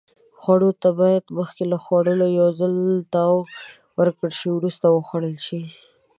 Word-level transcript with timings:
خوړو 0.41 0.69
ته 0.81 0.89
باید 0.99 1.33
مخکې 1.37 1.63
له 1.71 1.77
خوړلو 1.83 2.27
یو 2.39 2.47
ځل 2.59 2.73
تاو 3.13 3.35
ورکړل 3.99 4.33
شي. 4.39 4.49
وروسته 4.53 4.85
وخوړل 4.89 5.35
شي. 5.45 5.61